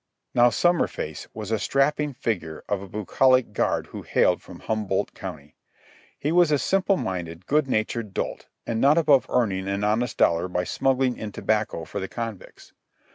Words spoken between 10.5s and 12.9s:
smuggling in tobacco for the convicts.